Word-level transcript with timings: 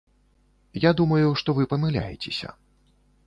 Я 0.85 0.91
думаю, 1.01 1.27
што 1.41 1.55
вы 1.59 1.67
памыляецеся. 1.73 2.49